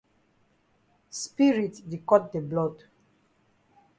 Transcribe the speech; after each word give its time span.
Spirit 1.21 1.73
di 1.89 1.97
cut 2.09 2.23
de 2.33 2.39
blood. 2.49 2.75